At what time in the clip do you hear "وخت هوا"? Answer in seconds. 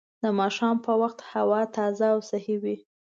1.01-1.61